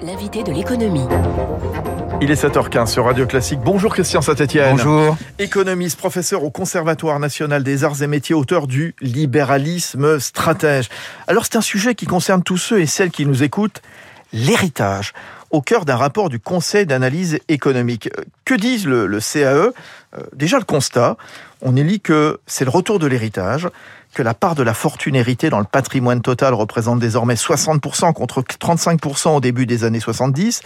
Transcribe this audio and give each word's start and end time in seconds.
L'invité 0.00 0.42
de 0.42 0.52
l'économie. 0.52 1.06
Il 2.20 2.30
est 2.30 2.42
7h15 2.42 2.86
sur 2.86 3.04
Radio 3.04 3.26
Classique. 3.26 3.60
Bonjour 3.64 3.92
Christian 3.92 4.20
Saint-Etienne. 4.20 4.76
Bonjour. 4.76 5.16
Économiste, 5.38 5.98
professeur 5.98 6.44
au 6.44 6.50
Conservatoire 6.50 7.18
national 7.18 7.62
des 7.62 7.84
arts 7.84 8.02
et 8.02 8.06
métiers, 8.06 8.34
auteur 8.34 8.66
du 8.66 8.94
Libéralisme 9.00 10.18
stratège. 10.18 10.88
Alors 11.26 11.44
c'est 11.44 11.56
un 11.56 11.62
sujet 11.62 11.94
qui 11.94 12.06
concerne 12.06 12.42
tous 12.42 12.58
ceux 12.58 12.80
et 12.80 12.86
celles 12.86 13.10
qui 13.10 13.26
nous 13.26 13.42
écoutent, 13.42 13.82
l'héritage, 14.32 15.12
au 15.52 15.62
cœur 15.62 15.84
d'un 15.84 15.96
rapport 15.96 16.28
du 16.28 16.40
Conseil 16.40 16.86
d'analyse 16.86 17.38
économique. 17.48 18.10
Que 18.44 18.54
disent 18.54 18.86
le, 18.86 19.20
CAE 19.20 19.72
Euh, 20.14 20.22
Déjà 20.34 20.58
le 20.58 20.64
constat, 20.64 21.16
on 21.60 21.74
y 21.76 21.82
lit 21.82 22.00
que 22.00 22.40
c'est 22.46 22.64
le 22.64 22.70
retour 22.70 22.98
de 22.98 23.06
l'héritage, 23.06 23.68
que 24.14 24.22
la 24.22 24.34
part 24.34 24.54
de 24.54 24.62
la 24.62 24.74
fortune 24.74 25.14
héritée 25.14 25.48
dans 25.48 25.58
le 25.58 25.64
patrimoine 25.64 26.20
total 26.20 26.52
représente 26.52 26.98
désormais 26.98 27.34
60% 27.34 28.12
contre 28.12 28.42
35% 28.42 29.36
au 29.36 29.40
début 29.40 29.64
des 29.64 29.84
années 29.84 30.00
70, 30.00 30.60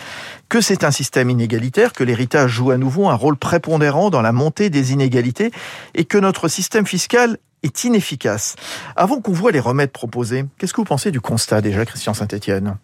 que 0.48 0.60
c'est 0.60 0.82
un 0.82 0.90
système 0.90 1.30
inégalitaire, 1.30 1.92
que 1.92 2.02
l'héritage 2.02 2.50
joue 2.50 2.72
à 2.72 2.76
nouveau 2.76 3.08
un 3.08 3.14
rôle 3.14 3.36
prépondérant 3.36 4.10
dans 4.10 4.22
la 4.22 4.32
montée 4.32 4.68
des 4.68 4.92
inégalités 4.92 5.52
et 5.94 6.04
que 6.04 6.18
notre 6.18 6.48
système 6.48 6.86
fiscal 6.86 7.38
est 7.62 7.84
inefficace. 7.84 8.56
Avant 8.96 9.20
qu'on 9.20 9.32
voit 9.32 9.52
les 9.52 9.60
remèdes 9.60 9.90
proposés, 9.90 10.44
qu'est-ce 10.58 10.72
que 10.72 10.80
vous 10.80 10.84
pensez 10.84 11.10
du 11.10 11.20
constat 11.20 11.60
déjà, 11.60 11.84
Christian 11.84 12.14
Saint-Etienne 12.14 12.76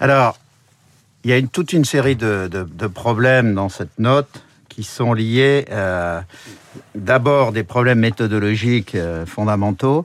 Alors, 0.00 0.36
il 1.24 1.30
y 1.30 1.32
a 1.32 1.42
toute 1.42 1.72
une 1.72 1.84
série 1.84 2.16
de, 2.16 2.86
problèmes 2.86 3.54
dans 3.54 3.68
cette 3.68 3.98
note 3.98 4.42
qui 4.68 4.82
sont 4.82 5.14
liés 5.14 5.64
euh, 5.70 6.20
d'abord 6.94 7.52
des 7.52 7.62
problèmes 7.62 8.00
méthodologiques 8.00 8.94
euh, 8.94 9.24
fondamentaux 9.24 10.04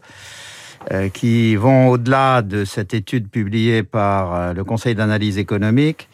euh, 0.91 1.09
qui 1.09 1.55
vont 1.55 1.89
au-delà 1.89 2.41
de 2.41 2.63
cette 2.63 2.93
étude 2.93 3.27
publiée 3.29 3.83
par 3.83 4.53
le 4.53 4.63
Conseil 4.63 4.95
d'analyse 4.95 5.37
économique, 5.37 6.07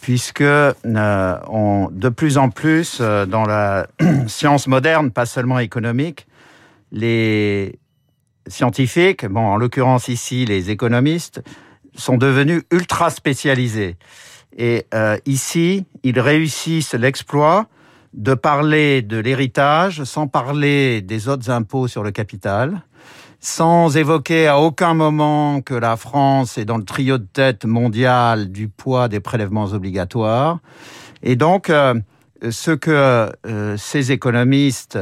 puisque 0.00 0.42
de 0.42 2.08
plus 2.08 2.38
en 2.38 2.50
plus 2.50 3.00
dans 3.00 3.44
la 3.44 3.86
science 4.26 4.66
moderne, 4.66 5.10
pas 5.10 5.26
seulement 5.26 5.58
économique, 5.58 6.26
les 6.92 7.78
scientifiques, 8.48 9.26
bon, 9.26 9.40
en 9.40 9.56
l'occurrence 9.56 10.08
ici 10.08 10.44
les 10.46 10.70
économistes, 10.70 11.42
sont 11.96 12.16
devenus 12.16 12.62
ultra 12.70 13.10
spécialisés. 13.10 13.96
Et 14.56 14.86
euh, 14.94 15.18
ici, 15.26 15.84
ils 16.02 16.18
réussissent 16.18 16.94
l'exploit 16.94 17.66
de 18.14 18.34
parler 18.34 19.02
de 19.02 19.18
l'héritage 19.18 20.04
sans 20.04 20.26
parler 20.26 21.02
des 21.02 21.28
autres 21.28 21.50
impôts 21.50 21.88
sur 21.88 22.02
le 22.02 22.10
capital, 22.10 22.82
sans 23.40 23.96
évoquer 23.96 24.48
à 24.48 24.58
aucun 24.58 24.94
moment 24.94 25.60
que 25.60 25.74
la 25.74 25.96
France 25.96 26.56
est 26.56 26.64
dans 26.64 26.78
le 26.78 26.84
trio 26.84 27.18
de 27.18 27.26
tête 27.30 27.66
mondial 27.66 28.50
du 28.50 28.68
poids 28.68 29.08
des 29.08 29.20
prélèvements 29.20 29.66
obligatoires. 29.66 30.60
Et 31.22 31.36
donc, 31.36 31.68
euh, 31.68 31.94
ce 32.50 32.70
que 32.70 33.30
euh, 33.46 33.76
ces 33.76 34.12
économistes 34.12 34.98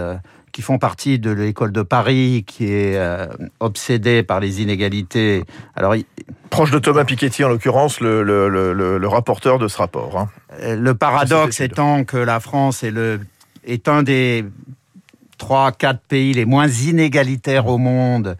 qui 0.54 0.62
font 0.62 0.78
partie 0.78 1.18
de 1.18 1.32
l'école 1.32 1.72
de 1.72 1.82
Paris, 1.82 2.44
qui 2.46 2.66
est 2.66 2.96
euh, 2.96 3.26
obsédée 3.58 4.22
par 4.22 4.38
les 4.38 4.62
inégalités. 4.62 5.42
Alors, 5.74 5.96
proche 6.48 6.70
de 6.70 6.78
Thomas 6.78 7.04
Piketty 7.04 7.42
en 7.42 7.48
l'occurrence, 7.48 7.98
le, 7.98 8.22
le, 8.22 8.48
le, 8.48 8.72
le, 8.72 9.08
rapporteur 9.08 9.58
de 9.58 9.66
ce 9.66 9.76
rapport. 9.76 10.16
Hein. 10.16 10.28
Le 10.62 10.94
paradoxe 10.94 11.60
étant 11.60 12.04
que 12.04 12.16
la 12.16 12.38
France 12.38 12.84
est, 12.84 12.92
le, 12.92 13.18
est 13.66 13.88
un 13.88 14.04
des 14.04 14.44
trois, 15.36 15.72
quatre 15.72 16.00
pays 16.00 16.32
les 16.32 16.44
moins 16.44 16.68
inégalitaires 16.68 17.66
au 17.66 17.78
monde. 17.78 18.36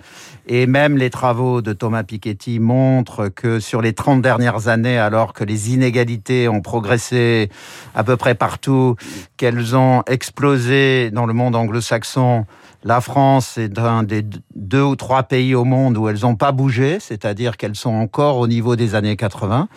Et 0.47 0.67
même 0.67 0.99
les 0.99 1.09
travaux 1.09 1.63
de 1.63 1.73
Thomas 1.73 2.03
Piketty 2.03 2.59
montrent 2.59 3.29
que 3.29 3.61
sur 3.61 3.81
les 3.81 3.95
30 3.95 4.21
dernières 4.21 4.69
années, 4.69 4.99
alors 4.99 5.33
que 5.33 5.43
les 5.43 5.73
inégalités 5.73 6.49
ont 6.49 6.61
progressé 6.61 7.49
à 7.95 8.05
peu 8.05 8.17
près 8.17 8.35
partout, 8.35 8.97
qu'elles 9.37 9.75
ont 9.75 10.03
explosé 10.07 11.11
dans 11.11 11.25
le 11.25 11.33
monde 11.33 11.57
anglo-saxon, 11.57 12.45
la 12.87 13.01
France 13.01 13.57
est 13.57 13.79
un 13.79 14.03
des 14.03 14.27
deux 14.55 14.83
ou 14.83 14.95
trois 14.95 15.23
pays 15.23 15.55
au 15.55 15.65
monde 15.65 15.97
où 15.97 16.07
elles 16.11 16.21
n'ont 16.21 16.37
pas 16.37 16.53
bougé, 16.53 16.99
c'est-à-dire 17.01 17.57
qu'elles 17.57 17.77
sont 17.77 17.95
encore 17.95 18.37
au 18.37 18.47
niveau 18.47 18.77
des 18.77 18.95
années 18.95 19.17
80. 19.17 19.69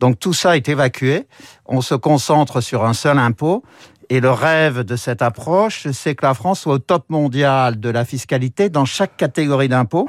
Donc 0.00 0.18
tout 0.18 0.32
ça 0.32 0.56
est 0.56 0.68
évacué. 0.68 1.28
On 1.66 1.80
se 1.80 1.94
concentre 1.94 2.60
sur 2.60 2.84
un 2.84 2.92
seul 2.92 3.18
impôt. 3.18 3.62
Et 4.08 4.20
le 4.20 4.30
rêve 4.30 4.80
de 4.80 4.96
cette 4.96 5.22
approche, 5.22 5.88
c'est 5.92 6.14
que 6.14 6.24
la 6.24 6.34
France 6.34 6.60
soit 6.60 6.74
au 6.74 6.78
top 6.78 7.04
mondial 7.08 7.80
de 7.80 7.90
la 7.90 8.04
fiscalité 8.04 8.68
dans 8.68 8.84
chaque 8.84 9.16
catégorie 9.16 9.68
d'impôts 9.68 10.08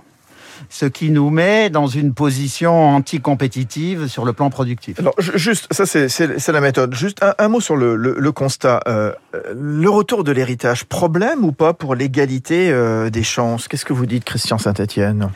ce 0.69 0.85
qui 0.85 1.11
nous 1.11 1.29
met 1.29 1.69
dans 1.69 1.87
une 1.87 2.15
position 2.15 2.89
anticompétitive 2.89 4.07
sur 4.07 4.25
le 4.25 4.33
plan 4.33 4.49
productif. 4.49 4.99
Alors, 4.99 5.13
juste, 5.19 5.67
ça 5.71 5.85
c'est 5.85 6.51
la 6.51 6.61
méthode. 6.61 6.95
Juste 6.95 7.21
un, 7.21 7.35
un 7.37 7.47
mot 7.47 7.61
sur 7.61 7.75
le, 7.75 7.95
le, 7.95 8.15
le 8.17 8.31
constat. 8.31 8.81
Euh, 8.87 9.13
le 9.53 9.89
retour 9.89 10.23
de 10.23 10.31
l'héritage, 10.31 10.85
problème 10.85 11.45
ou 11.45 11.51
pas 11.51 11.73
pour 11.73 11.93
l'égalité 11.93 12.71
euh, 12.71 13.11
des 13.11 13.23
chances? 13.23 13.67
Qu'est-ce 13.67 13.85
que 13.85 13.93
vous 13.93 14.07
dites, 14.07 14.25
Christian 14.25 14.57
Saint-Etienne? 14.57 15.29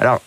Alors, 0.00 0.20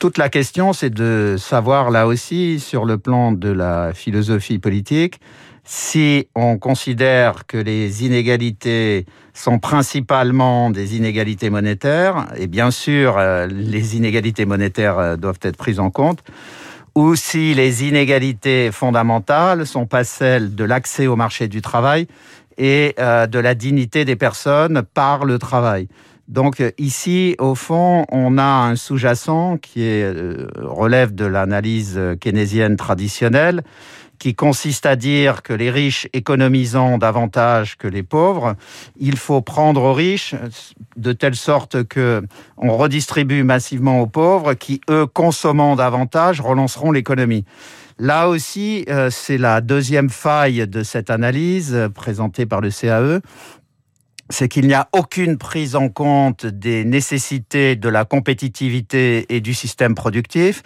toute 0.00 0.18
la 0.18 0.28
question, 0.28 0.72
c'est 0.72 0.90
de 0.90 1.36
savoir 1.38 1.90
là 1.90 2.08
aussi, 2.08 2.58
sur 2.58 2.84
le 2.84 2.98
plan 2.98 3.32
de 3.32 3.50
la 3.50 3.92
philosophie 3.94 4.58
politique, 4.58 5.20
si 5.64 6.28
on 6.34 6.58
considère 6.58 7.46
que 7.46 7.56
les 7.56 8.04
inégalités 8.04 9.06
sont 9.32 9.58
principalement 9.58 10.70
des 10.70 10.96
inégalités 10.96 11.48
monétaires, 11.48 12.26
et 12.36 12.46
bien 12.46 12.70
sûr, 12.70 13.16
euh, 13.16 13.46
les 13.46 13.96
inégalités 13.96 14.44
monétaires 14.44 14.98
euh, 14.98 15.16
doivent 15.16 15.40
être 15.42 15.56
prises 15.56 15.80
en 15.80 15.90
compte, 15.90 16.22
ou 16.94 17.16
si 17.16 17.54
les 17.54 17.84
inégalités 17.84 18.70
fondamentales 18.70 19.66
sont 19.66 19.86
pas 19.86 20.04
celles 20.04 20.54
de 20.54 20.64
l'accès 20.64 21.06
au 21.06 21.16
marché 21.16 21.48
du 21.48 21.62
travail 21.62 22.06
et 22.58 22.94
euh, 23.00 23.26
de 23.26 23.38
la 23.38 23.54
dignité 23.54 24.04
des 24.04 24.16
personnes 24.16 24.82
par 24.92 25.24
le 25.24 25.38
travail. 25.38 25.88
Donc 26.28 26.62
ici, 26.78 27.36
au 27.38 27.54
fond, 27.54 28.06
on 28.10 28.38
a 28.38 28.44
un 28.44 28.76
sous-jacent 28.76 29.58
qui 29.58 30.02
relève 30.56 31.14
de 31.14 31.26
l'analyse 31.26 32.00
keynésienne 32.18 32.76
traditionnelle, 32.76 33.62
qui 34.18 34.34
consiste 34.34 34.86
à 34.86 34.96
dire 34.96 35.42
que 35.42 35.52
les 35.52 35.70
riches 35.70 36.08
économisant 36.12 36.98
davantage 36.98 37.76
que 37.76 37.88
les 37.88 38.02
pauvres, 38.02 38.54
il 38.98 39.16
faut 39.16 39.42
prendre 39.42 39.82
aux 39.82 39.92
riches 39.92 40.34
de 40.96 41.12
telle 41.12 41.36
sorte 41.36 41.84
que 41.84 42.22
on 42.56 42.76
redistribue 42.76 43.42
massivement 43.42 44.00
aux 44.00 44.06
pauvres 44.06 44.54
qui, 44.54 44.80
eux, 44.90 45.06
consommant 45.06 45.76
davantage, 45.76 46.40
relanceront 46.40 46.92
l'économie. 46.92 47.44
Là 47.98 48.28
aussi, 48.28 48.84
euh, 48.88 49.08
c'est 49.10 49.38
la 49.38 49.60
deuxième 49.60 50.10
faille 50.10 50.66
de 50.66 50.82
cette 50.82 51.10
analyse 51.10 51.74
euh, 51.74 51.88
présentée 51.88 52.44
par 52.44 52.60
le 52.60 52.70
CAE, 52.70 53.20
c'est 54.30 54.48
qu'il 54.48 54.66
n'y 54.66 54.74
a 54.74 54.88
aucune 54.92 55.36
prise 55.36 55.76
en 55.76 55.88
compte 55.88 56.46
des 56.46 56.84
nécessités 56.84 57.76
de 57.76 57.88
la 57.88 58.04
compétitivité 58.04 59.26
et 59.34 59.40
du 59.40 59.54
système 59.54 59.94
productif. 59.94 60.62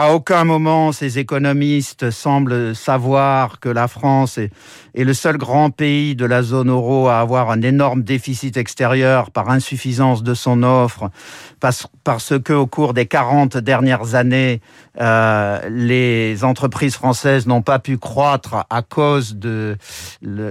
À 0.00 0.12
aucun 0.12 0.44
moment, 0.44 0.92
ces 0.92 1.18
économistes 1.18 2.12
semblent 2.12 2.76
savoir 2.76 3.58
que 3.58 3.68
la 3.68 3.88
France 3.88 4.38
est, 4.38 4.52
est, 4.94 5.02
le 5.02 5.12
seul 5.12 5.38
grand 5.38 5.70
pays 5.70 6.14
de 6.14 6.24
la 6.24 6.44
zone 6.44 6.70
euro 6.70 7.08
à 7.08 7.18
avoir 7.18 7.50
un 7.50 7.62
énorme 7.62 8.04
déficit 8.04 8.56
extérieur 8.56 9.32
par 9.32 9.50
insuffisance 9.50 10.22
de 10.22 10.34
son 10.34 10.62
offre, 10.62 11.10
parce, 11.58 11.88
parce 12.04 12.38
que 12.38 12.52
au 12.52 12.68
cours 12.68 12.94
des 12.94 13.06
40 13.06 13.56
dernières 13.56 14.14
années, 14.14 14.60
euh, 15.00 15.68
les 15.68 16.44
entreprises 16.44 16.94
françaises 16.94 17.48
n'ont 17.48 17.62
pas 17.62 17.80
pu 17.80 17.98
croître 17.98 18.66
à 18.70 18.82
cause 18.82 19.34
de 19.34 19.76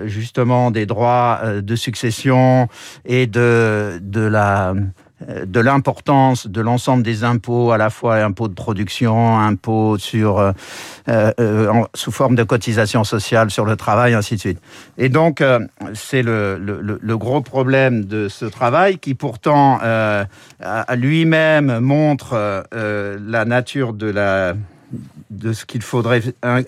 justement 0.08 0.72
des 0.72 0.85
droits 0.85 1.40
euh, 1.44 1.62
de 1.62 1.75
succession 1.78 2.68
et 3.06 3.28
de, 3.28 4.02
de 4.02 4.19
la 4.19 4.74
de 5.25 5.59
l'importance 5.59 6.45
de 6.45 6.61
l'ensemble 6.61 7.01
des 7.01 7.23
impôts, 7.23 7.72
à 7.72 7.78
la 7.78 7.89
fois 7.89 8.17
impôts 8.17 8.47
de 8.47 8.53
production, 8.53 9.39
impôts 9.39 9.97
sur, 9.97 10.38
euh, 10.38 10.51
euh, 11.09 11.69
en, 11.69 11.87
sous 11.96 12.11
forme 12.11 12.35
de 12.35 12.43
cotisation 12.43 13.03
sociale 13.03 13.49
sur 13.49 13.66
le 13.66 13.75
travail, 13.75 14.14
ainsi 14.14 14.35
de 14.35 14.40
suite. 14.40 14.59
Et 14.97 15.09
donc, 15.09 15.41
euh, 15.41 15.59
c'est 15.96 16.22
le, 16.22 16.58
le, 16.58 16.99
le, 17.02 17.17
gros 17.17 17.41
problème 17.41 18.05
de 18.05 18.28
ce 18.28 18.46
travail 18.46 18.99
qui 18.99 19.16
pourtant 19.16 19.79
euh, 19.84 20.23
lui-même 20.96 21.79
montre 21.79 22.66
la 22.72 23.46
nature 23.46 23.93
de, 23.93 24.09
la, 24.09 24.53
de 25.31 25.53
ce 25.53 25.66
qu'il 25.66 25.81
faudrait 25.81 26.22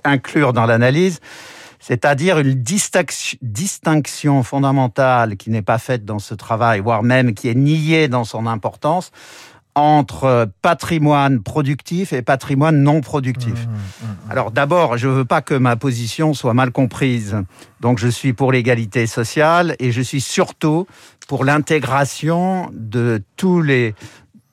inclure 0.04 0.54
dans 0.54 0.66
l'analyse 0.66 1.20
c'est-à-dire 1.80 2.40
une 2.40 2.62
distinction 3.42 4.44
fondamentale 4.44 5.38
qui 5.38 5.50
n'est 5.50 5.62
pas 5.62 5.78
faite 5.78 6.06
dans 6.06 6.20
ce 6.20 6.34
travail, 6.34 6.82
voire 6.82 7.04
même 7.04 7.34
qui 7.34 7.48
est 7.48 7.56
niée 7.56 8.08
dans 8.08 8.26
son 8.26 8.48
importance, 8.48 9.12
entre 9.76 10.50
patrimoine 10.62 11.42
productif 11.42 12.12
et 12.12 12.22
patrimoine 12.22 12.82
non 12.82 13.02
productif. 13.02 13.54
Mmh, 13.54 13.70
mmh, 13.70 14.06
mmh. 14.28 14.32
Alors 14.32 14.52
d'abord, 14.52 14.98
je 14.98 15.08
ne 15.08 15.14
veux 15.14 15.26
pas 15.26 15.42
que 15.42 15.54
ma 15.54 15.76
position 15.76 16.34
soit 16.34 16.54
mal 16.54 16.72
comprise. 16.72 17.38
Donc 17.80 17.98
je 17.98 18.08
suis 18.08 18.34
pour 18.34 18.52
l'égalité 18.52 19.08
sociale 19.08 19.76
et 19.80 19.92
je 19.92 20.02
suis 20.02 20.22
surtout 20.22 20.86
pour 21.28 21.46
l'intégration 21.46 22.70
de 22.74 23.22
tous 23.38 23.62
les 23.62 23.94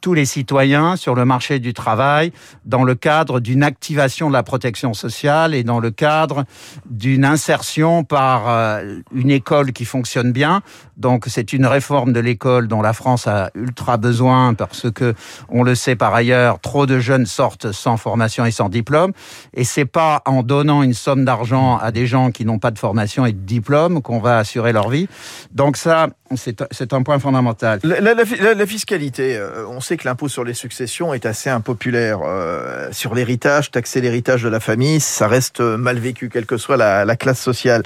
tous 0.06 0.14
les 0.14 0.25
citoyens 0.25 0.94
sur 0.94 1.17
le 1.17 1.25
marché 1.25 1.58
du 1.58 1.75
travail 1.75 2.31
dans 2.64 2.85
le 2.85 2.94
cadre 2.94 3.41
d'une 3.41 3.64
activation 3.64 4.29
de 4.29 4.32
la 4.35 4.44
protection 4.44 4.94
sociale 4.94 5.53
et 5.53 5.64
dans 5.64 5.81
le 5.81 5.91
cadre 5.91 6.44
d'une 6.88 7.25
insertion 7.25 8.05
par 8.05 8.49
euh, 8.49 9.00
une 9.12 9.32
école 9.32 9.73
qui 9.73 9.85
fonctionne 9.85 10.31
bien. 10.31 10.62
Donc 10.97 11.25
c'est 11.26 11.53
une 11.53 11.67
réforme 11.67 12.12
de 12.12 12.20
l'école 12.20 12.69
dont 12.69 12.82
la 12.82 12.93
France 12.93 13.26
a 13.26 13.50
ultra 13.56 13.97
besoin 13.97 14.55
parce 14.55 14.93
que 14.93 15.14
on 15.49 15.64
le 15.64 15.75
sait 15.75 15.97
par 15.97 16.14
ailleurs, 16.14 16.61
trop 16.61 16.87
de 16.87 17.00
jeunes 17.00 17.26
sortent 17.26 17.73
sans 17.73 17.97
formation 17.97 18.44
et 18.44 18.53
sans 18.53 18.69
diplôme 18.69 19.12
et 19.55 19.64
c'est 19.64 19.87
pas 19.87 20.23
en 20.25 20.44
donnant 20.44 20.85
une 20.85 20.94
somme 20.94 21.25
d'argent 21.25 21.79
à 21.79 21.91
des 21.91 22.06
gens 22.06 22.31
qui 22.31 22.44
n'ont 22.44 22.61
pas 22.61 22.70
de 22.70 22.79
formation 22.79 23.26
et 23.26 23.32
de 23.32 23.41
diplôme 23.41 24.03
qu'on 24.03 24.20
va 24.20 24.38
assurer 24.38 24.73
leur 24.73 24.88
vie. 24.88 25.08
Donc 25.50 25.76
ça 25.76 26.11
c'est 26.35 26.93
un 26.93 27.03
point 27.03 27.19
fondamental. 27.19 27.81
La, 27.82 28.67
fiscalité, 28.67 29.37
euh, 29.37 29.67
on 29.69 29.81
sait 29.81 29.95
que 29.96 30.06
l'impôt 30.06 30.28
sur 30.28 30.44
les 30.44 30.54
successions 30.54 31.14
est 31.14 31.26
assez 31.26 31.50
impopulaire. 31.50 32.20
Euh, 32.25 32.88
sur 32.93 33.14
l'héritage, 33.14 33.70
taxer 33.70 34.00
l'héritage 34.00 34.43
de 34.43 34.48
la 34.48 34.60
famille, 34.60 35.00
ça 35.00 35.28
reste 35.28 35.60
mal 35.60 35.98
vécu, 35.98 36.28
quelle 36.28 36.46
que 36.46 36.56
soit 36.56 36.76
la, 36.76 37.16
classe 37.16 37.40
sociale. 37.40 37.82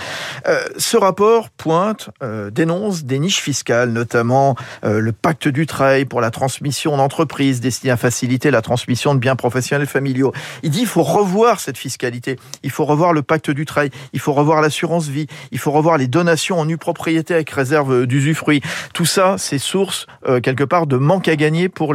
Euh, 0.49 0.59
ce 0.77 0.97
rapport 0.97 1.51
pointe, 1.51 2.11
dénonce 2.53 3.05
des 3.05 3.19
niches 3.19 3.41
fiscales, 3.41 3.91
notamment 3.91 4.57
le 4.83 5.13
pacte 5.13 5.47
du 5.47 5.67
travail 5.67 6.05
pour 6.05 6.21
la 6.21 6.31
transmission 6.31 6.97
d'entreprises 6.97 7.61
destiné 7.61 7.93
à 7.93 7.97
faciliter 7.97 8.51
la 8.51 8.63
transmission 8.63 9.15
de 9.15 9.21
biens 9.21 9.37
professionnels 9.37 9.87
familiaux. 9.87 10.33
Il 10.63 10.71
dit 10.71 10.81
il 10.81 10.87
faut 10.87 11.03
revoir 11.03 11.61
cette 11.61 11.79
fiscalité, 11.79 12.39
il 12.63 12.71
faut 12.71 12.85
revoir 12.85 13.13
le 13.13 13.23
pacte 13.23 13.51
du 13.51 13.65
travail, 13.65 13.91
il 14.13 14.21
faut 14.21 14.33
revoir 14.33 14.61
l'assurance 14.61 15.09
vie, 15.09 15.27
il 15.53 15.59
faut 15.59 15.71
revoir 15.71 15.99
les 15.99 16.09
donations 16.09 16.59
en 16.59 16.65
nue 16.65 16.79
propriété 16.79 17.35
avec 17.35 17.51
réserve 17.51 18.07
d'usure 18.07 18.31
fruits. 18.35 18.63
Tout 18.95 19.05
ça, 19.05 19.37
c'est 19.39 19.59
source 19.59 20.07
euh, 20.27 20.41
quelque 20.41 20.65
part 20.65 20.87
de 20.87 20.97
manque 20.97 21.29
à 21.29 21.37
gagner 21.37 21.69
pour 21.69 21.90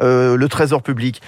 euh, 0.00 0.36
le 0.36 0.48
trésor 0.48 0.82
public. 0.82 1.22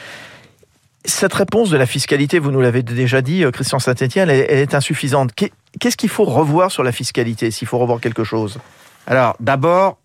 Cette 1.05 1.33
réponse 1.33 1.71
de 1.71 1.77
la 1.77 1.87
fiscalité, 1.87 2.39
vous 2.39 2.51
nous 2.51 2.61
l'avez 2.61 2.83
déjà 2.83 3.23
dit, 3.23 3.45
euh, 3.45 3.51
Christian 3.51 3.79
Saint-Etienne, 3.79 4.29
elle, 4.29 4.41
est 4.51 4.75
insuffisante. 4.75 5.31
Qu'est-ce 5.35 5.97
qu'il 5.97 6.11
faut 6.11 6.25
revoir 6.25 6.71
sur 6.71 6.83
la 6.83 6.93
fiscalité, 6.93 7.51
s'il 7.51 7.69
faut 7.69 7.79
revoir 7.79 8.01
quelque 8.01 8.25
chose? 8.25 8.59
Alors, 9.07 9.37
d'abord, 9.41 9.99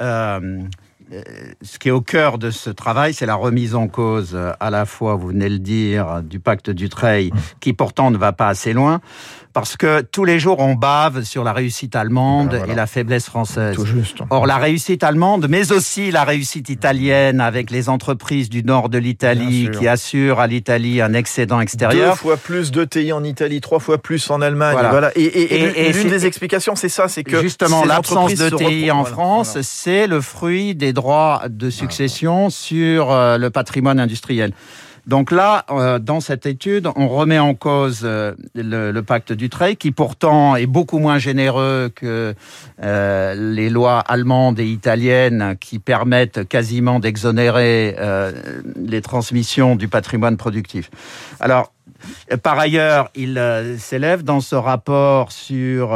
ce 1.62 1.80
qui 1.80 1.90
est 1.90 1.92
au 1.92 2.02
cœur 2.02 2.38
de 2.38 2.52
ce 2.52 2.70
travail, 2.70 3.14
c'est 3.14 3.26
la 3.26 3.36
remise 3.36 3.76
en 3.76 3.88
cause 3.88 4.38
à 4.60 4.70
la 4.70 4.86
fois, 4.86 5.16
vous 5.16 5.28
venez 5.28 5.50
le 5.50 5.60
dire, 5.60 6.22
du 6.24 6.40
pacte 6.40 6.70
du 6.70 6.90
Treil, 6.90 7.32
mmh. 7.32 7.38
qui 7.60 7.74
pourtant 7.74 8.12
ne 8.12 8.18
va 8.18 8.34
pas 8.34 8.48
assez 8.48 8.74
loin, 8.74 9.02
parce 9.56 9.78
que 9.78 10.02
tous 10.02 10.26
les 10.26 10.38
jours 10.38 10.60
on 10.60 10.76
bave 10.76 11.24
sur 11.24 11.46
la 11.46 11.54
réussite 11.54 11.96
allemande 11.96 12.50
ben 12.50 12.70
et 12.70 12.76
la 12.76 12.88
faiblesse 12.88 13.26
française. 13.26 13.78
Or 14.30 14.46
la 14.46 14.58
réussite 14.58 15.02
allemande, 15.02 15.48
mais 15.50 15.72
aussi 15.72 16.12
la 16.12 16.26
réussite 16.26 16.68
italienne 16.68 17.40
avec 17.40 17.72
les 17.72 17.88
entreprises 17.88 18.50
du 18.50 18.64
nord 18.64 18.90
de 18.90 18.98
l'Italie 18.98 19.70
qui 19.72 19.88
assurent 19.88 20.42
à 20.42 20.48
l'Italie 20.48 21.02
un 21.02 21.14
excédent 21.14 21.62
extérieur. 21.62 22.16
Deux 22.16 22.18
fois 22.18 22.36
plus 22.36 22.72
de 22.72 22.84
TI 22.84 23.14
en 23.14 23.24
Italie, 23.24 23.62
trois 23.62 23.80
fois 23.80 23.98
plus 23.98 24.30
en 24.30 24.42
Allemagne. 24.42 24.76
Voilà. 24.90 25.12
Et, 25.16 25.94
l'une 25.94 26.10
des 26.10 26.26
explications, 26.26 26.76
c'est 26.76 26.90
ça, 26.90 27.08
c'est 27.08 27.24
que 27.24 27.42
justement 27.42 27.86
l'absence 27.86 28.36
de 28.36 28.50
TI 28.50 28.92
en 28.92 29.06
France, 29.06 29.58
c'est 29.62 30.08
le 30.08 30.20
fruit 30.20 30.76
des 30.76 30.92
droits 30.96 31.44
de 31.48 31.70
succession 31.70 32.50
sur 32.50 33.12
euh, 33.12 33.38
le 33.38 33.52
patrimoine 33.52 34.00
industriel. 34.00 34.52
Donc 35.08 35.30
là, 35.30 35.66
euh, 35.70 36.00
dans 36.00 36.20
cette 36.20 36.48
étude, 36.48 36.90
on 36.96 37.08
remet 37.08 37.38
en 37.38 37.54
cause 37.54 38.02
euh, 38.04 38.34
le, 38.56 39.00
pacte 39.02 39.34
du 39.34 39.50
Trade, 39.50 39.76
qui 39.76 39.92
pourtant 39.92 40.56
est 40.56 40.66
beaucoup 40.66 40.98
moins 40.98 41.20
généreux 41.20 41.92
que 41.94 42.34
euh, 42.82 43.36
les 43.36 43.70
lois 43.70 44.00
allemandes 44.00 44.60
et 44.60 44.66
italiennes 44.66 45.58
qui 45.60 45.78
permettent 45.78 46.48
quasiment 46.48 47.00
d'exonérer 47.00 47.96
les 48.76 49.02
transmissions 49.02 49.76
du 49.76 49.88
patrimoine 49.88 50.38
productif. 50.38 50.90
Alors, 51.40 51.72
par 52.44 52.60
ailleurs, 52.60 53.10
il 53.16 53.40
s'élève 53.80 54.24
dans 54.24 54.42
ce 54.42 54.56
rapport 54.56 55.32
sur 55.32 55.94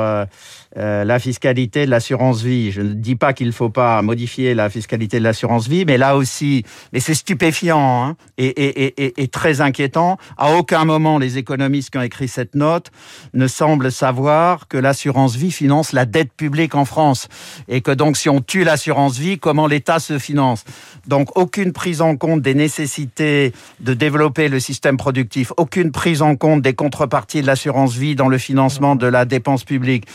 euh, 0.77 1.03
la 1.03 1.17
fiscalité 1.17 1.87
de 1.87 1.89
l'assurance 1.89 2.43
vie. 2.43 2.71
Je 2.71 2.81
ne 2.81 2.93
dis 2.93 3.15
pas 3.15 3.33
qu'il 3.33 3.47
ne 3.47 3.51
faut 3.51 3.71
pas 3.71 4.03
modifier 4.03 4.53
la 4.53 4.69
fiscalité 4.69 5.17
de 5.17 5.23
l'assurance 5.23 5.67
vie, 5.67 5.83
mais 5.83 5.97
là 5.97 6.15
aussi, 6.15 6.63
mais 6.93 6.99
c'est 6.99 7.15
stupéfiant 7.15 8.05
hein, 8.05 8.17
et, 8.37 9.27
très 9.31 9.61
inquiétant. 9.61 10.19
À 10.37 10.53
aucun 10.53 10.85
moment, 10.85 11.17
les 11.17 11.39
économistes 11.39 11.89
qui 11.89 11.97
ont 11.97 12.03
écrit 12.03 12.27
cette 12.27 12.53
note 12.53 12.91
ne 13.33 13.47
semblent 13.47 13.91
savoir 13.91 14.67
que 14.67 14.77
l'assurance 14.77 15.35
vie 15.35 15.51
finance 15.51 15.91
la 15.91 16.05
dette 16.05 16.33
publique 16.33 16.75
en 16.75 16.85
France 16.85 17.29
et 17.67 17.81
que 17.81 17.91
donc 17.91 18.15
si 18.15 18.29
on 18.29 18.39
tue 18.39 18.63
l'assurance 18.63 19.17
vie, 19.17 19.39
comment 19.39 19.65
l'État 19.65 19.97
se 19.97 20.19
finance? 20.19 20.65
Donc 21.07 21.35
aucune 21.35 21.73
prise 21.73 21.99
en 21.99 22.15
compte 22.15 22.43
des 22.43 22.53
nécessités 22.53 23.53
de 23.79 23.95
développer 23.95 24.49
le 24.49 24.59
système 24.59 24.97
productif, 24.97 25.51
aucune 25.57 25.78
prise 25.87 26.21
en 26.21 26.35
compte 26.35 26.61
des 26.61 26.73
contreparties 26.73 27.41
de 27.41 27.47
l'assurance 27.47 27.95
vie 27.95 28.15
dans 28.15 28.29
le 28.29 28.37
financement 28.37 28.95
de 28.95 29.07
la 29.07 29.25
dépense 29.25 29.63
publique. 29.63 30.05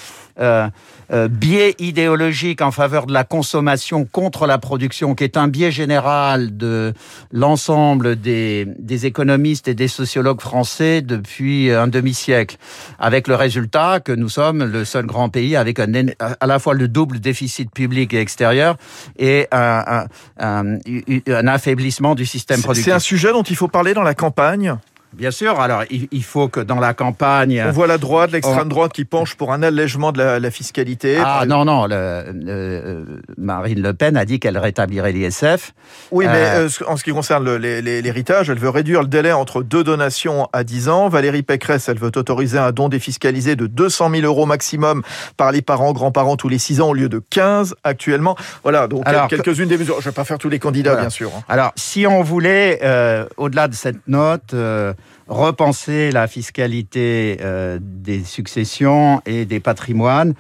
Euh, 0.40 0.68
euh, 1.12 1.28
biais 1.28 1.76
idéologique 1.78 2.60
en 2.60 2.72
faveur 2.72 3.06
de 3.06 3.12
la 3.12 3.22
consommation 3.22 4.04
contre 4.04 4.46
la 4.46 4.58
production, 4.58 5.14
qui 5.14 5.22
est 5.22 5.36
un 5.36 5.46
biais 5.46 5.70
général 5.70 6.56
de 6.56 6.92
l'ensemble 7.30 8.16
des, 8.16 8.66
des 8.78 9.06
économistes 9.06 9.68
et 9.68 9.74
des 9.74 9.86
sociologues 9.86 10.40
français 10.40 11.02
depuis 11.02 11.70
un 11.70 11.86
demi-siècle, 11.86 12.56
avec 12.98 13.28
le 13.28 13.36
résultat 13.36 14.00
que 14.00 14.10
nous 14.10 14.28
sommes 14.28 14.64
le 14.64 14.84
seul 14.84 15.06
grand 15.06 15.28
pays 15.28 15.54
avec 15.54 15.78
un, 15.78 15.92
à 16.18 16.46
la 16.46 16.58
fois 16.58 16.74
le 16.74 16.88
double 16.88 17.20
déficit 17.20 17.70
public 17.70 18.12
et 18.12 18.18
extérieur 18.18 18.76
et 19.16 19.46
un, 19.52 20.06
un, 20.40 20.78
un 21.28 21.46
affaiblissement 21.46 22.16
du 22.16 22.26
système 22.26 22.60
productif. 22.60 22.86
C'est 22.86 22.92
un 22.92 22.98
sujet 22.98 23.30
dont 23.30 23.44
il 23.44 23.56
faut 23.56 23.68
parler 23.68 23.94
dans 23.94 24.02
la 24.02 24.14
campagne? 24.14 24.74
Bien 25.16 25.30
sûr. 25.30 25.60
Alors, 25.60 25.84
il 25.90 26.24
faut 26.24 26.48
que 26.48 26.60
dans 26.60 26.80
la 26.80 26.94
campagne. 26.94 27.62
On 27.66 27.72
voit 27.72 27.86
la 27.86 27.98
droite, 27.98 28.32
l'extrême 28.32 28.68
droite 28.68 28.92
qui 28.92 29.04
penche 29.04 29.34
pour 29.34 29.52
un 29.52 29.62
allègement 29.62 30.12
de 30.12 30.22
la, 30.22 30.50
fiscalité. 30.50 31.18
Ah 31.24 31.44
non, 31.46 31.64
non. 31.64 31.86
Le, 31.88 33.04
Marine 33.38 33.82
Le 33.82 33.94
Pen 33.94 34.16
a 34.16 34.24
dit 34.24 34.40
qu'elle 34.40 34.58
rétablirait 34.58 35.12
l'ISF. 35.12 35.72
Oui, 36.10 36.26
mais 36.26 36.38
euh, 36.38 36.68
euh, 36.68 36.84
en 36.86 36.96
ce 36.96 37.04
qui 37.04 37.10
concerne 37.10 37.56
l'héritage, 37.56 38.50
elle 38.50 38.58
veut 38.58 38.68
réduire 38.68 39.02
le 39.02 39.08
délai 39.08 39.32
entre 39.32 39.62
deux 39.62 39.84
donations 39.84 40.48
à 40.52 40.64
10 40.64 40.88
ans. 40.88 41.08
Valérie 41.08 41.42
Pécresse, 41.42 41.88
elle 41.88 41.98
veut 41.98 42.12
autoriser 42.14 42.58
un 42.58 42.72
don 42.72 42.88
défiscalisé 42.88 43.56
de 43.56 43.66
200 43.66 44.10
000 44.10 44.22
euros 44.22 44.46
maximum 44.46 45.02
par 45.36 45.52
les 45.52 45.62
parents, 45.62 45.92
grands-parents 45.92 46.36
tous 46.36 46.48
les 46.48 46.58
6 46.58 46.80
ans 46.80 46.90
au 46.90 46.94
lieu 46.94 47.08
de 47.08 47.22
15 47.30 47.74
actuellement. 47.84 48.36
Voilà, 48.62 48.88
donc 48.88 49.04
quelques-unes 49.28 49.68
des 49.68 49.78
mesures. 49.78 49.96
Je 50.00 50.08
ne 50.08 50.10
vais 50.10 50.14
pas 50.14 50.24
faire 50.24 50.38
tous 50.38 50.48
les 50.48 50.58
candidats, 50.58 50.96
bien 50.96 51.10
sûr. 51.10 51.30
Hein. 51.36 51.42
Alors, 51.48 51.72
si 51.76 52.06
on 52.06 52.22
voulait, 52.22 52.80
euh, 52.82 53.26
au-delà 53.36 53.68
de 53.68 53.74
cette 53.74 54.06
note, 54.06 54.54
repenser 55.28 56.10
la 56.10 56.26
fiscalité 56.26 57.38
euh, 57.40 57.78
des 57.80 58.24
successions 58.24 59.20
et 59.26 59.44
des 59.44 59.60
patrimoines 59.60 60.34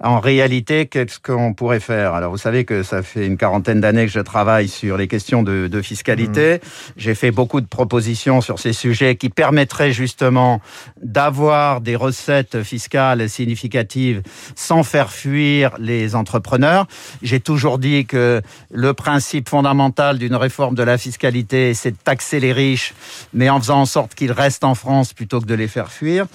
en 0.00 0.20
réalité, 0.20 0.86
qu'est-ce 0.86 1.18
qu'on 1.18 1.54
pourrait 1.54 1.80
faire? 1.80 2.14
Alors, 2.14 2.30
vous 2.30 2.38
savez 2.38 2.64
que 2.64 2.82
ça 2.82 3.02
fait 3.02 3.26
une 3.26 3.36
quarantaine 3.36 3.80
d'années 3.80 4.06
que 4.06 4.12
je 4.12 4.20
travaille 4.20 4.68
sur 4.68 4.96
les 4.96 5.08
questions 5.08 5.42
de, 5.42 5.66
de 5.66 5.82
fiscalité. 5.82 6.56
Mmh. 6.56 6.60
J'ai 6.96 7.14
fait 7.14 7.30
beaucoup 7.30 7.60
de 7.60 7.66
propositions 7.66 8.40
sur 8.40 8.60
ces 8.60 8.72
sujets 8.72 9.16
qui 9.16 9.28
permettraient 9.28 9.92
justement 9.92 10.60
d'avoir 11.02 11.80
des 11.80 11.96
recettes 11.96 12.62
fiscales 12.62 13.28
significatives 13.28 14.22
sans 14.54 14.84
faire 14.84 15.10
fuir 15.10 15.72
les 15.78 16.14
entrepreneurs. 16.14 16.86
J'ai 17.22 17.40
toujours 17.40 17.78
dit 17.78 18.06
que 18.06 18.40
le 18.70 18.94
principe 18.94 19.48
fondamental 19.48 20.18
d'une 20.18 20.36
réforme 20.36 20.74
de 20.74 20.82
la 20.82 20.98
fiscalité, 20.98 21.74
c'est 21.74 21.92
de 21.92 21.96
taxer 21.96 22.38
les 22.38 22.52
riches, 22.52 22.94
mais 23.34 23.50
en 23.50 23.58
faisant 23.60 23.80
en 23.80 23.86
sorte 23.86 24.14
qu'ils 24.14 24.32
restent 24.32 24.64
en 24.64 24.74
France 24.74 25.12
plutôt 25.12 25.40
que 25.40 25.46
de 25.46 25.54
les 25.54 25.68
faire 25.68 25.90
fuir. 25.90 26.26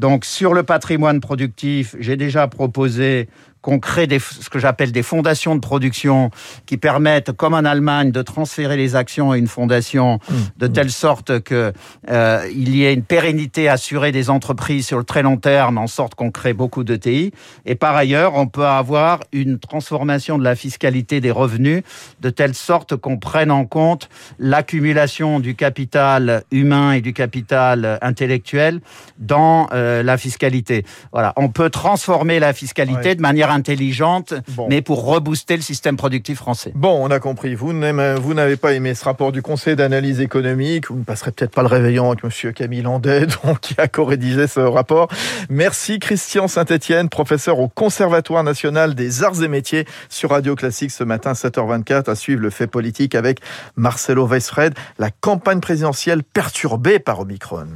Donc 0.00 0.24
sur 0.24 0.54
le 0.54 0.62
patrimoine 0.62 1.20
productif, 1.20 1.94
j'ai 2.00 2.16
déjà 2.16 2.48
proposé 2.48 3.28
qu'on 3.62 3.78
crée 3.78 4.06
des, 4.06 4.18
ce 4.18 4.48
que 4.48 4.58
j'appelle 4.58 4.92
des 4.92 5.02
fondations 5.02 5.54
de 5.54 5.60
production 5.60 6.30
qui 6.66 6.76
permettent, 6.76 7.32
comme 7.32 7.54
en 7.54 7.58
Allemagne, 7.58 8.10
de 8.10 8.22
transférer 8.22 8.76
les 8.76 8.96
actions 8.96 9.30
à 9.30 9.38
une 9.38 9.48
fondation 9.48 10.18
mmh. 10.28 10.34
de 10.58 10.66
telle 10.66 10.90
sorte 10.90 11.40
que 11.40 11.72
euh, 12.08 12.48
il 12.54 12.74
y 12.74 12.84
ait 12.84 12.94
une 12.94 13.02
pérennité 13.02 13.68
assurée 13.68 14.12
des 14.12 14.30
entreprises 14.30 14.86
sur 14.86 14.98
le 14.98 15.04
très 15.04 15.22
long 15.22 15.36
terme, 15.36 15.78
en 15.78 15.86
sorte 15.86 16.14
qu'on 16.14 16.30
crée 16.30 16.54
beaucoup 16.54 16.84
de 16.84 16.96
TI. 16.96 17.32
Et 17.66 17.74
par 17.74 17.96
ailleurs, 17.96 18.34
on 18.34 18.46
peut 18.46 18.66
avoir 18.66 19.20
une 19.32 19.58
transformation 19.58 20.38
de 20.38 20.44
la 20.44 20.56
fiscalité 20.56 21.20
des 21.20 21.30
revenus 21.30 21.82
de 22.20 22.30
telle 22.30 22.54
sorte 22.54 22.96
qu'on 22.96 23.18
prenne 23.18 23.50
en 23.50 23.64
compte 23.64 24.08
l'accumulation 24.38 25.40
du 25.40 25.54
capital 25.54 26.44
humain 26.50 26.92
et 26.92 27.00
du 27.00 27.12
capital 27.12 27.98
intellectuel 28.02 28.80
dans 29.18 29.68
euh, 29.72 30.02
la 30.02 30.16
fiscalité. 30.16 30.84
Voilà, 31.12 31.32
on 31.36 31.48
peut 31.48 31.70
transformer 31.70 32.38
la 32.38 32.52
fiscalité 32.52 33.14
de 33.14 33.20
manière 33.20 33.49
manière 33.50 33.60
intelligente, 33.60 34.34
mais 34.68 34.82
pour 34.82 35.04
rebooster 35.04 35.56
le 35.56 35.62
système 35.62 35.96
productif 35.96 36.38
français. 36.38 36.72
Bon, 36.74 37.04
on 37.04 37.10
a 37.10 37.20
compris. 37.20 37.54
Vous 37.54 37.72
n'avez 37.72 38.56
pas 38.56 38.72
aimé 38.72 38.94
ce 38.94 39.04
rapport 39.04 39.32
du 39.32 39.42
Conseil 39.42 39.76
d'analyse 39.76 40.20
économique. 40.20 40.90
Vous 40.90 40.96
ne 40.96 41.04
passerez 41.04 41.32
peut-être 41.32 41.52
pas 41.52 41.62
le 41.62 41.68
réveillon 41.68 42.10
avec 42.10 42.24
Monsieur 42.24 42.52
Camille 42.52 42.82
Landais, 42.82 43.26
donc, 43.44 43.60
qui 43.60 43.74
a 43.78 43.88
co-rédigé 43.88 44.46
ce 44.46 44.60
rapport. 44.60 45.08
Merci 45.48 45.98
Christian 45.98 46.48
Saint-Etienne, 46.48 47.08
professeur 47.08 47.58
au 47.58 47.68
Conservatoire 47.68 48.44
national 48.44 48.94
des 48.94 49.22
arts 49.22 49.42
et 49.42 49.48
métiers 49.48 49.84
sur 50.08 50.30
Radio 50.30 50.54
Classique 50.54 50.90
ce 50.90 51.04
matin 51.04 51.32
7h24 51.32 52.10
à 52.10 52.14
suivre 52.14 52.40
le 52.40 52.50
fait 52.50 52.66
politique 52.66 53.14
avec 53.14 53.40
Marcelo 53.76 54.26
Weisfred. 54.26 54.74
La 54.98 55.10
campagne 55.10 55.60
présidentielle 55.60 56.22
perturbée 56.22 56.98
par 56.98 57.20
Omicron. 57.20 57.66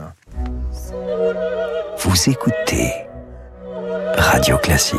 Vous 1.99 2.31
écoutez 2.31 2.93
Radio 4.17 4.59
Classique. 4.59 4.99